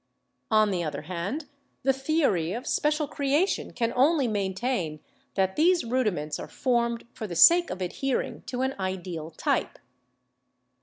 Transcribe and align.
On 0.49 0.71
the 0.71 0.83
other 0.83 1.03
hand, 1.03 1.45
the 1.83 1.93
theory 1.93 2.53
of 2.53 2.65
special 2.65 3.07
creation 3.07 3.71
can 3.71 3.93
only 3.95 4.27
maintain 4.27 4.99
that 5.35 5.55
these 5.55 5.83
rudiments 5.83 6.39
are 6.39 6.47
formed 6.47 7.05
for 7.13 7.27
the 7.27 7.35
sake 7.35 7.69
of 7.69 7.83
adhering 7.83 8.41
to 8.47 8.63
an 8.63 8.73
ideal 8.79 9.29
type. 9.29 9.77